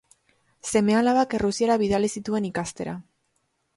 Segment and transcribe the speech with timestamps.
[0.69, 2.97] Seme-alabak Errusiara bidali zituen ikastera.